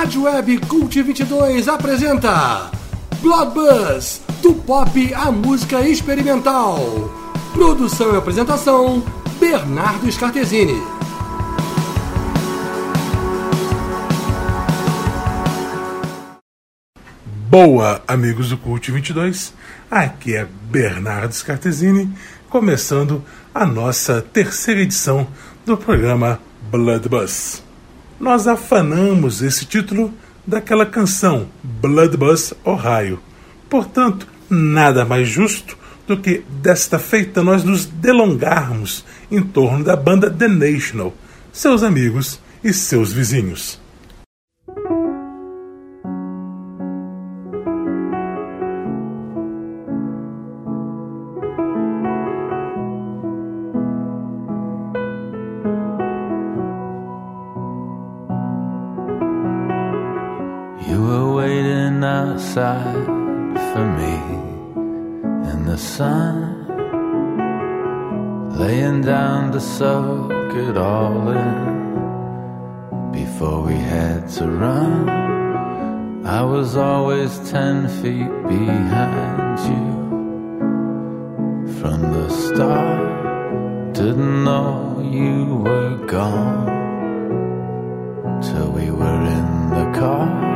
[0.00, 2.70] Rádio Web Cult 22 apresenta
[3.20, 6.78] Blood Buzz, do pop à música experimental.
[7.52, 9.04] Produção e apresentação,
[9.38, 10.82] Bernardo Scartesini.
[17.50, 19.52] Boa, amigos do Cult 22.
[19.90, 22.10] Aqui é Bernardo Scartesini,
[22.48, 23.22] começando
[23.54, 25.26] a nossa terceira edição
[25.66, 26.40] do programa
[26.70, 27.69] Blood Buzz
[28.20, 30.12] nós afanamos esse título
[30.46, 33.18] daquela canção Blood Bus Ohio.
[33.68, 40.28] Portanto, nada mais justo do que desta feita nós nos delongarmos em torno da banda
[40.28, 41.14] The National,
[41.50, 43.79] seus amigos e seus vizinhos.
[62.50, 63.04] Outside
[63.72, 64.16] for me
[65.52, 66.66] in the sun,
[68.58, 75.08] laying down to soak it all in before we had to run.
[76.26, 79.86] I was always ten feet behind you
[81.80, 83.94] from the start.
[83.94, 86.66] Didn't know you were gone
[88.42, 90.49] till we were in the car.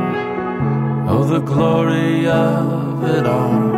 [1.17, 3.69] Oh, the glory of it all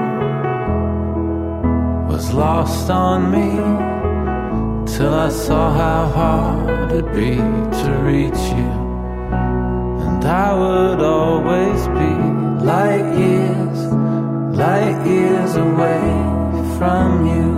[2.09, 3.51] was lost on me
[4.91, 7.35] till I saw how hard it'd be
[7.81, 8.71] to reach you.
[10.07, 12.13] And I would always be
[12.65, 13.79] light years,
[14.57, 16.05] light years away
[16.79, 17.49] from you.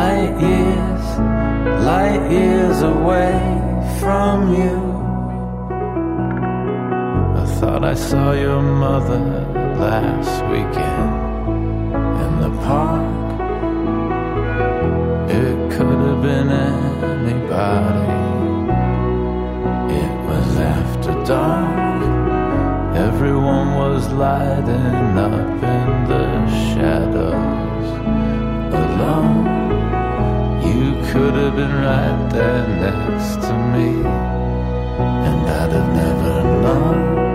[0.00, 1.04] Light years,
[1.92, 3.38] light years away
[4.00, 4.87] from you.
[7.88, 9.18] I saw your mother
[9.80, 11.10] last weekend
[12.22, 13.40] in the park.
[15.30, 18.12] It could have been anybody.
[20.04, 22.02] It was after dark.
[22.94, 26.26] Everyone was lighting up in the
[26.68, 27.88] shadows
[28.84, 29.46] alone.
[30.60, 33.88] You could have been right there next to me,
[35.26, 37.27] and I'd have never known.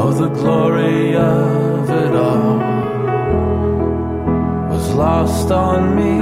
[0.00, 2.58] Oh, the glory of it all
[4.70, 6.18] was lost on me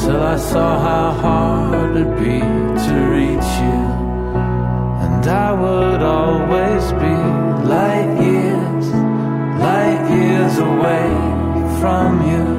[0.00, 2.38] till I saw how hard it'd be
[2.86, 3.82] to reach you.
[5.04, 7.16] And I would always be
[7.74, 8.86] light years,
[9.66, 11.08] light years away
[11.80, 12.57] from you.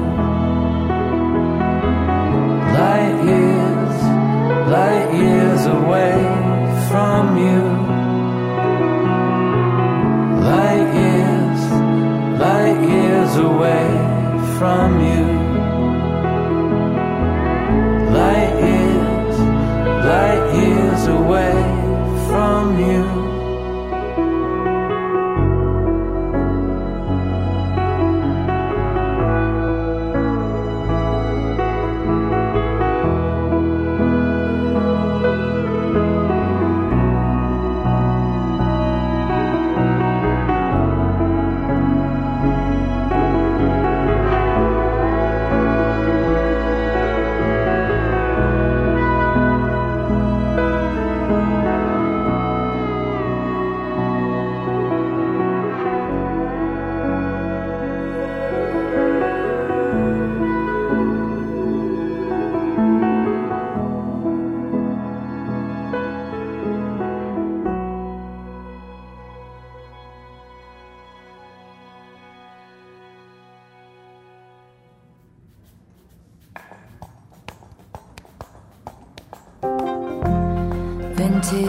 [14.60, 15.29] From you.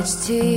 [0.01, 0.50] Vintage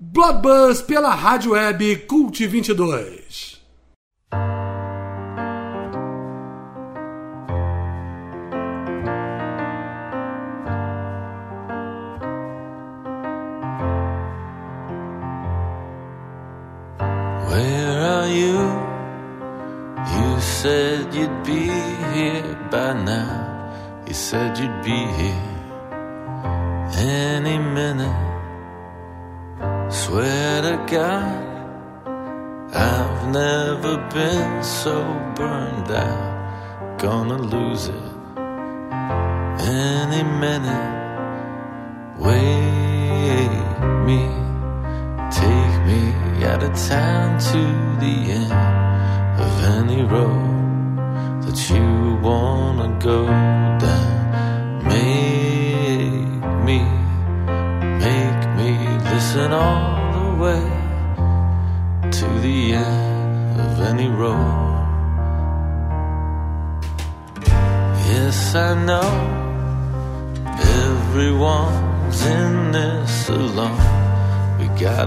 [0.00, 3.57] Bloodbuzz pela Rádio Web Cult 22.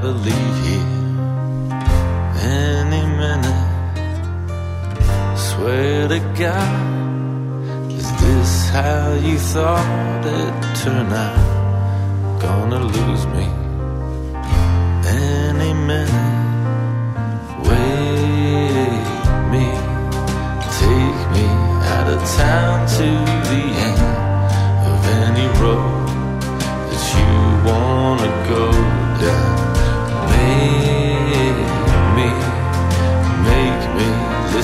[0.01, 0.87] To leave here
[2.41, 3.61] any minute.
[5.37, 12.41] Swear to God, is this how you thought it turned out?
[12.41, 13.25] Gonna lose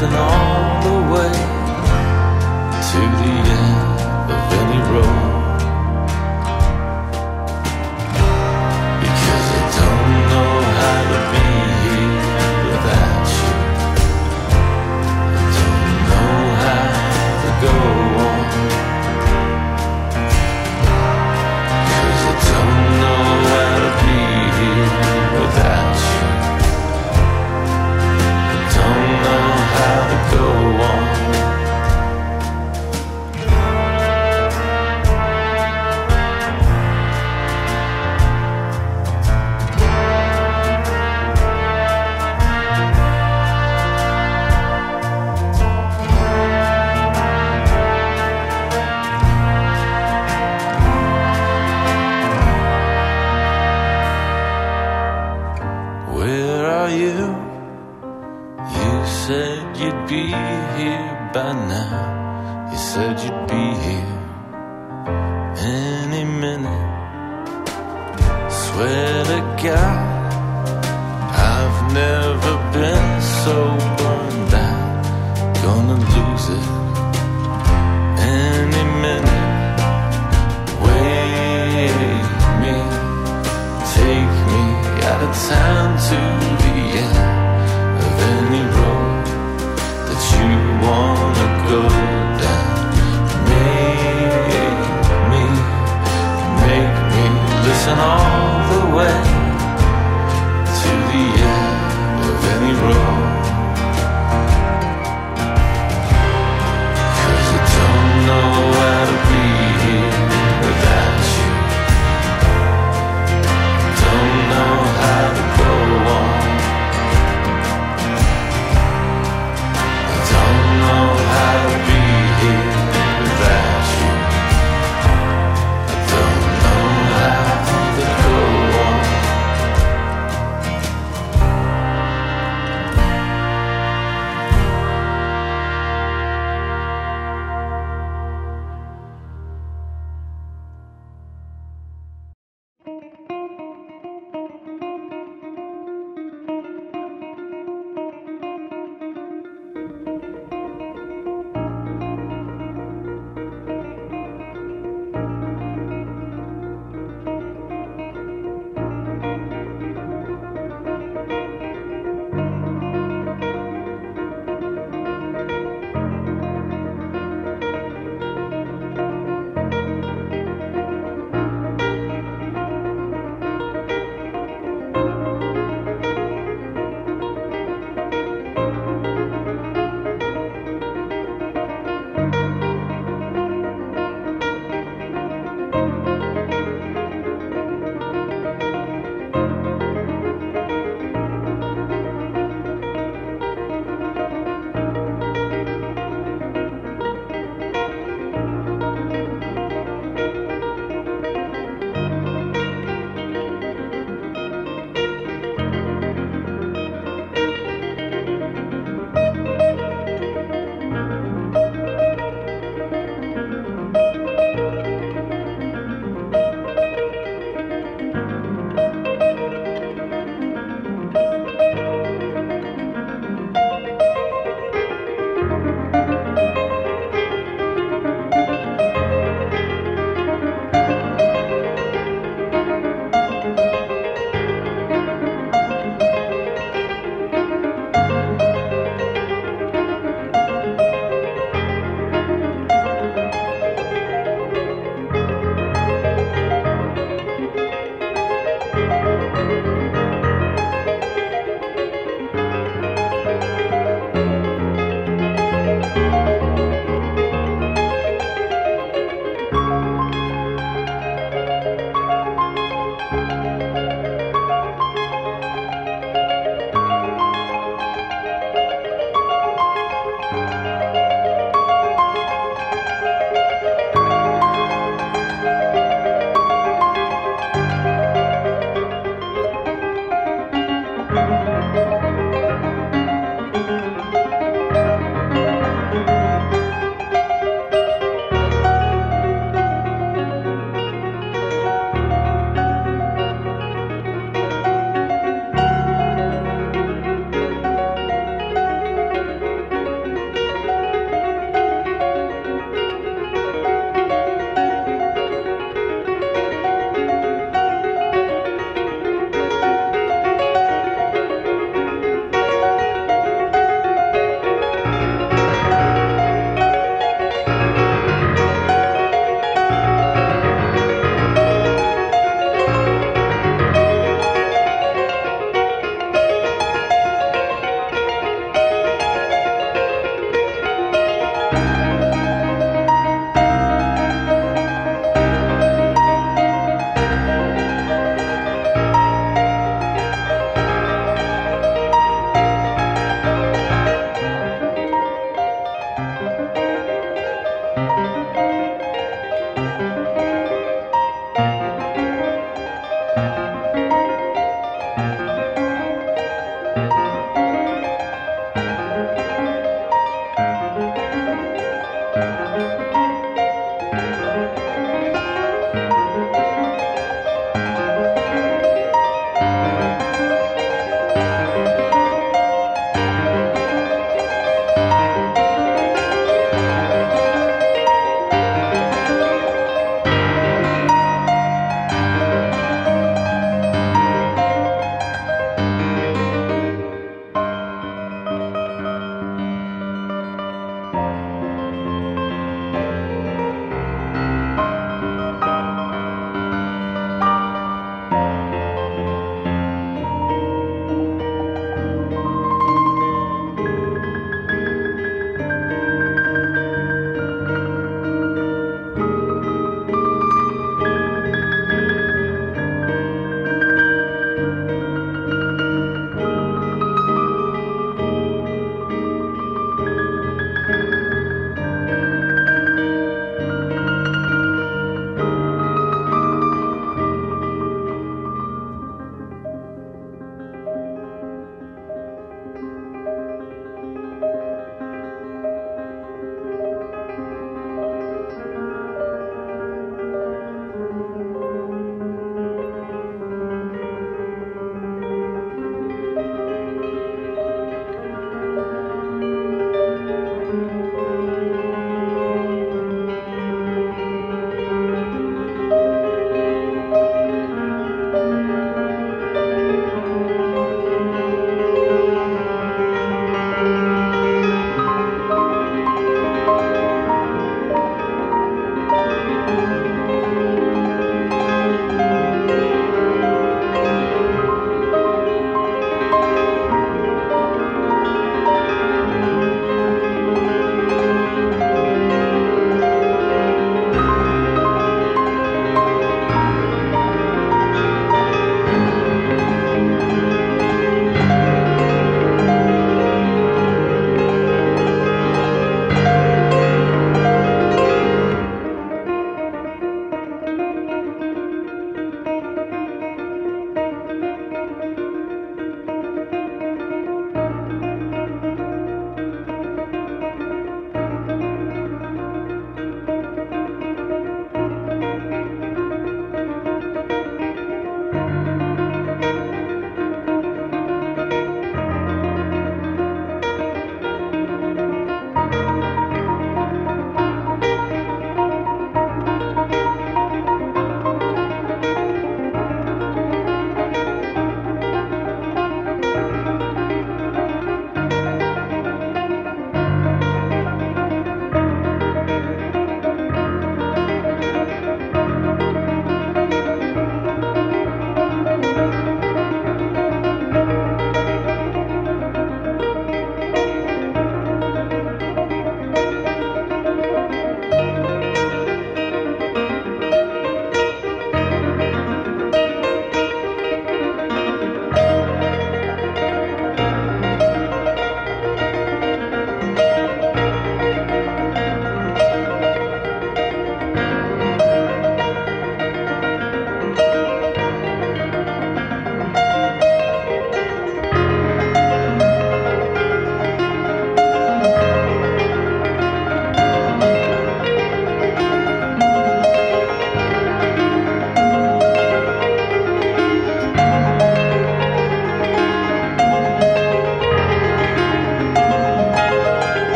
[0.00, 0.67] and all.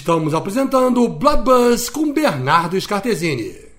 [0.00, 3.69] Estamos apresentando Blood Buzz com Bernardo Scartesini.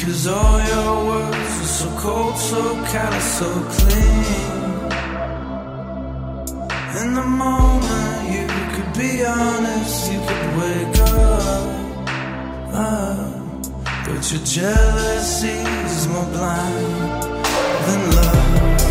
[0.00, 2.60] Cause all your words are so cold, so
[2.92, 4.24] kind of so clean
[7.02, 11.64] In the moment you could be honest, you could wake up,
[12.74, 13.34] up.
[14.06, 17.22] But your jealousy is more blind
[17.86, 18.83] than love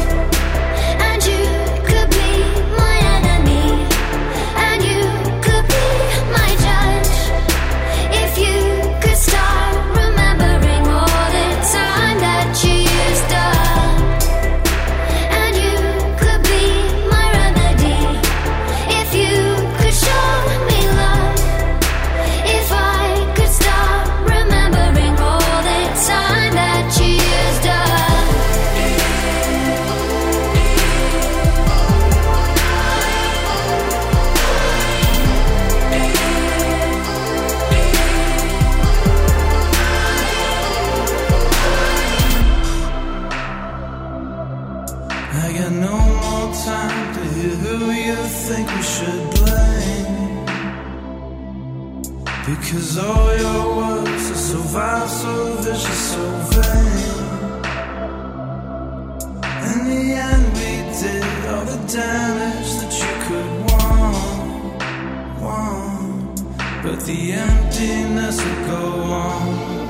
[66.84, 69.83] but the emptiness will go on.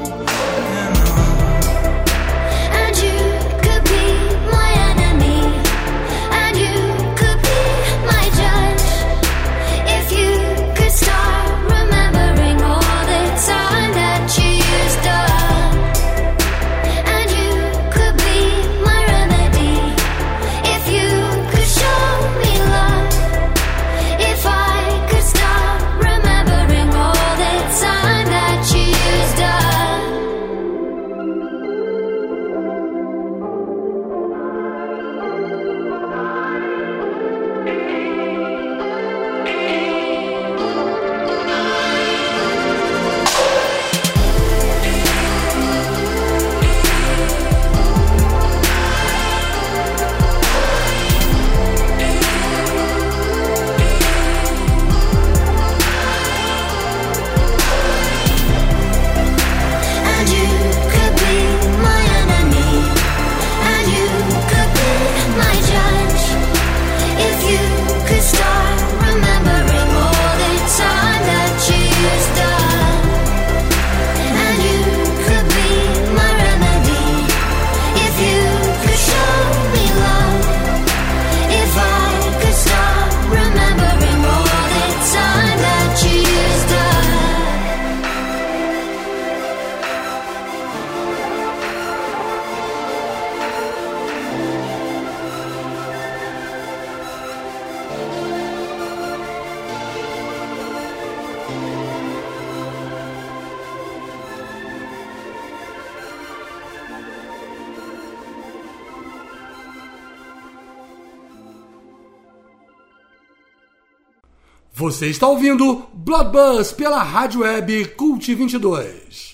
[114.76, 119.32] Você está ouvindo Bloodbus pela Rádio Web Cult 22.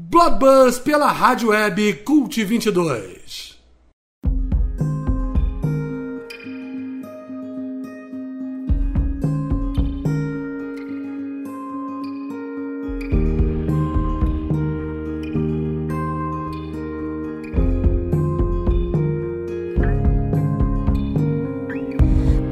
[0.00, 3.56] Bloodbuzz pela rádio web Cult 22.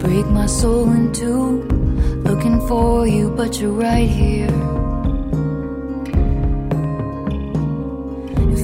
[0.01, 1.63] Break my soul in two,
[2.25, 4.86] looking for you, but you're right here.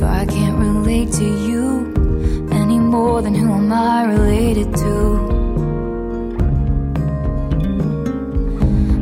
[0.03, 4.95] If I can't relate to you any more than who am I related to?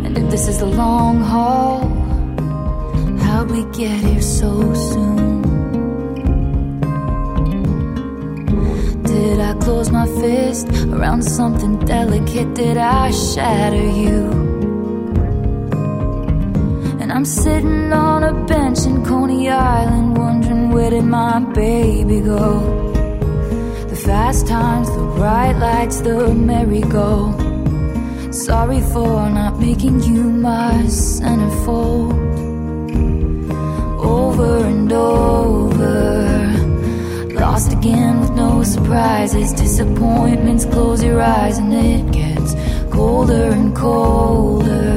[0.05, 1.89] And if this is the long haul,
[3.25, 5.41] how'd we get here so soon?
[9.05, 12.53] Did I close my fist around something delicate?
[12.53, 14.21] Did I shatter you?
[17.01, 22.61] And I'm sitting on a bench in Coney Island, wondering where did my baby go?
[23.89, 27.33] The fast times, the bright lights, the merry-go.
[28.31, 32.13] Sorry for not making you my centerfold.
[34.01, 36.21] Over and over.
[37.35, 39.53] Lost again with no surprises.
[39.53, 42.55] Disappointments, close your eyes, and it gets
[42.93, 44.90] colder and colder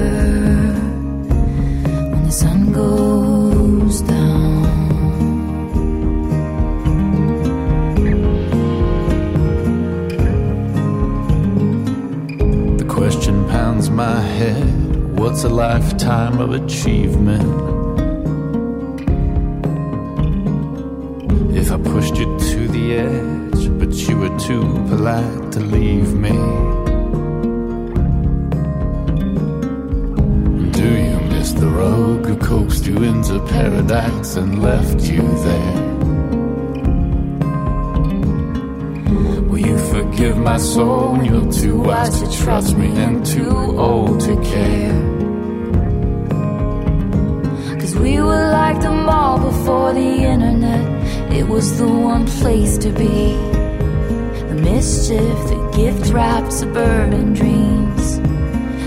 [13.54, 17.50] pounds my head What's a lifetime of achievement?
[21.56, 26.36] If I pushed you to the edge, but you were too polite to leave me.
[30.80, 35.83] Do you miss the rogue who coaxed you into paradise and left you there?
[40.44, 44.94] My soul you're too wise to trust me and too old to care?
[47.80, 50.84] Cause we were like the mall before the internet.
[51.32, 53.36] It was the one place to be.
[54.50, 58.20] The mischief, the gift wrapped suburban dreams.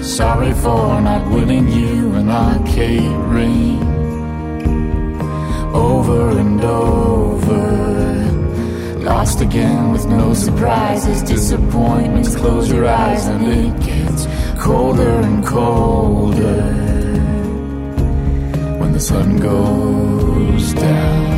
[0.06, 3.82] Sorry for not winning you an arcade ring.
[5.74, 7.65] Over and over.
[9.06, 12.34] Lost again with no surprises, disappointments.
[12.34, 14.26] Close your eyes and it gets
[14.60, 16.62] colder and colder
[18.80, 21.36] when the sun goes down.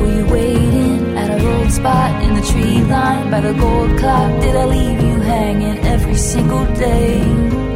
[0.00, 4.40] Were you waiting at a road spot in the tree line by the gold clock?
[4.40, 7.67] Did I leave you hanging every single day?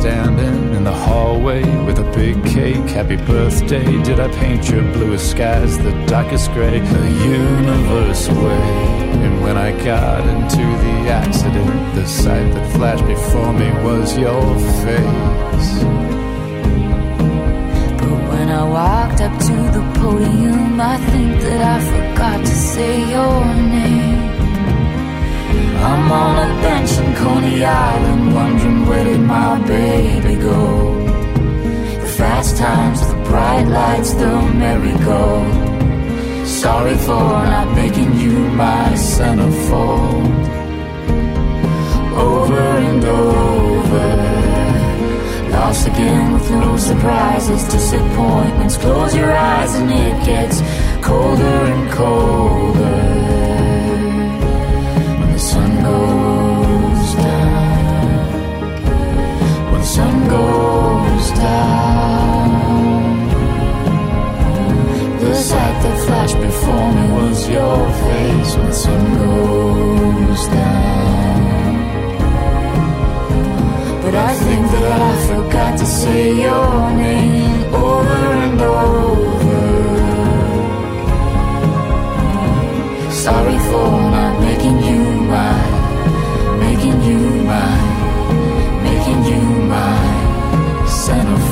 [0.00, 2.88] Standing in the hallway with a big cake.
[2.90, 3.84] Happy birthday.
[4.04, 6.78] Did I paint your bluest skies the darkest gray?
[6.78, 9.08] The universe away.
[9.24, 14.54] And when I got into the accident, the sight that flashed before me was your
[14.84, 15.72] face.
[18.00, 23.10] But when I walked up to the podium, I think that I forgot to say
[23.10, 23.44] your
[23.74, 24.17] name.
[25.80, 31.04] I'm on a bench in Coney Island, wondering where did my baby go?
[32.02, 35.24] The fast times, the bright lights, the merry-go.
[36.44, 40.48] Sorry for not making you my centerfold.
[42.16, 44.08] Over and over.
[45.52, 48.76] Lost again with no surprises, disappointments.
[48.76, 50.60] Close your eyes and it gets
[51.06, 53.27] colder and colder.
[60.28, 62.48] Goes down.
[65.20, 70.98] The sight that flashed before me was your face when the sun goes down.
[74.02, 77.37] But I think that I forgot to say your name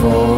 [0.07, 0.36] centerfold.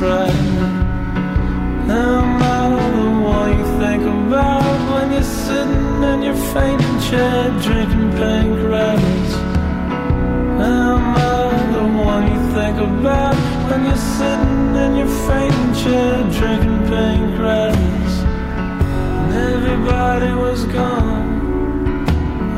[0.00, 1.88] Am
[2.40, 8.70] I the one you think about when you're sitting in your fainting chair drinking pink
[8.70, 9.34] rabbits?
[10.60, 11.18] I
[11.72, 13.34] the one you think about
[13.68, 18.14] when you're sitting in your fainting chair drinking pink rabbits?
[19.22, 22.06] And everybody was gone.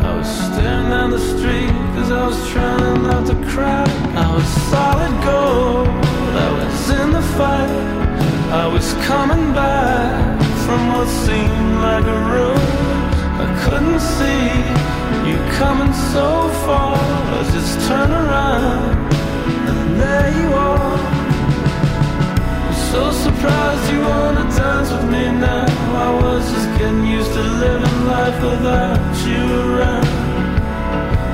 [0.05, 3.87] I was staring down the street cause I was trying not to cry.
[4.15, 5.70] I was solid gold,
[9.11, 12.67] coming back from what seemed like a room.
[13.45, 14.45] I couldn't see
[15.29, 16.29] you coming so
[16.65, 16.95] far.
[17.37, 18.91] I just turn around
[19.71, 20.99] and there you are.
[22.67, 25.67] I'm so surprised you wanna dance with me now.
[26.07, 30.11] I was just getting used to living life without you around.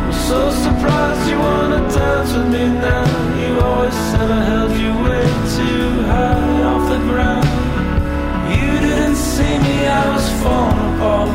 [0.07, 3.07] I'm so surprised you wanna dance with me now.
[3.43, 7.45] You always said I held you way too high off the ground.
[9.37, 11.28] See me, I was falling apart.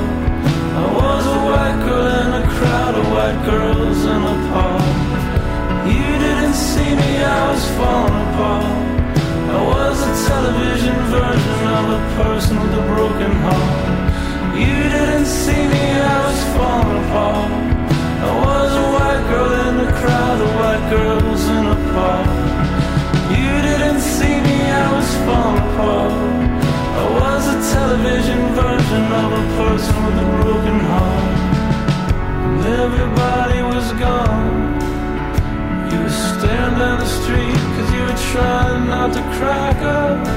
[0.81, 4.81] I was a white girl in a crowd of white girls in a park.
[5.85, 8.65] You didn't see me, I was falling apart.
[9.53, 14.57] I was a television version of a person with a broken heart.
[14.57, 17.51] You didn't see me, I was falling apart.
[18.25, 22.29] I was a white girl in a crowd of white girls in a park.
[23.37, 26.50] You didn't see me, I was falling apart.
[26.99, 31.37] I was a television version of a person with a broken heart.
[32.43, 34.49] And everybody was gone.
[35.89, 40.27] You were staring down the street cause you were trying not to crack up.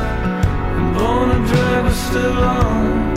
[0.79, 3.15] And Born and Drag was still on.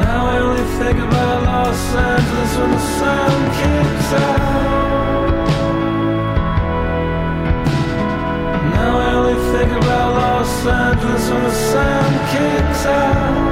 [0.00, 4.86] Now I only think about Los Angeles when the sun kicks out.
[8.76, 10.35] Now I only think about Los
[10.68, 13.45] Angeles when the sun kicks out.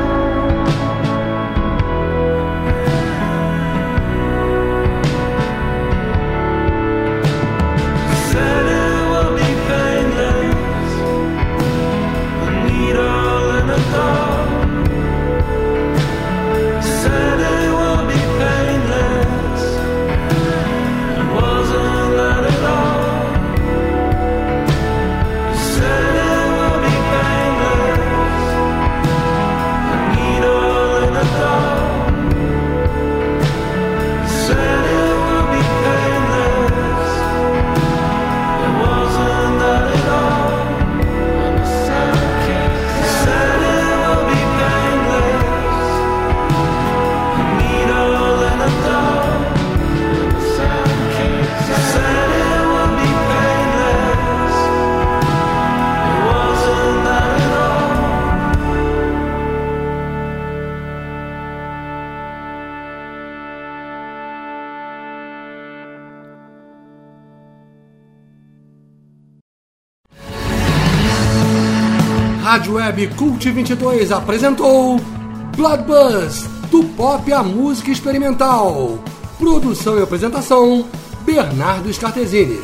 [72.55, 75.01] Rádio Web Cult 22 apresentou
[75.57, 78.97] Blood Buzz, do pop à música experimental.
[79.41, 80.87] Produção e apresentação,
[81.27, 82.61] Bernardo Scartesini.